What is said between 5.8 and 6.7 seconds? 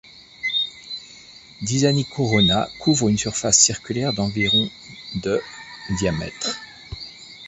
diamètre.